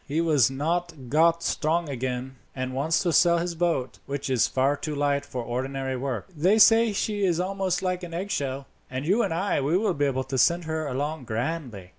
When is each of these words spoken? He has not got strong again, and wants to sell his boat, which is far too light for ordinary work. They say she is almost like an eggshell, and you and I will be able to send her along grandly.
He 0.07 0.17
has 0.17 0.49
not 0.49 1.09
got 1.09 1.43
strong 1.43 1.87
again, 1.87 2.37
and 2.55 2.73
wants 2.73 3.03
to 3.03 3.13
sell 3.13 3.37
his 3.37 3.53
boat, 3.53 3.99
which 4.07 4.31
is 4.31 4.47
far 4.47 4.75
too 4.75 4.95
light 4.95 5.23
for 5.27 5.43
ordinary 5.43 5.95
work. 5.95 6.25
They 6.35 6.57
say 6.57 6.91
she 6.91 7.23
is 7.23 7.39
almost 7.39 7.83
like 7.83 8.01
an 8.01 8.11
eggshell, 8.11 8.65
and 8.89 9.05
you 9.05 9.21
and 9.21 9.31
I 9.31 9.59
will 9.61 9.93
be 9.93 10.05
able 10.05 10.23
to 10.23 10.39
send 10.39 10.63
her 10.63 10.87
along 10.87 11.25
grandly. 11.25 11.89